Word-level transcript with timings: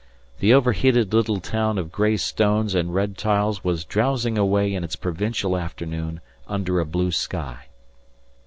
The 0.39 0.51
overheated 0.55 1.13
little 1.13 1.39
town 1.39 1.77
of 1.77 1.91
gray 1.91 2.17
stones 2.17 2.73
and 2.73 2.91
red 2.91 3.19
tiles 3.19 3.63
was 3.63 3.85
drowsing 3.85 4.35
away 4.35 4.73
its 4.73 4.95
provincial 4.95 5.55
afternoon 5.55 6.21
under 6.47 6.79
a 6.79 6.87
blue 6.87 7.11
sky. 7.11 7.67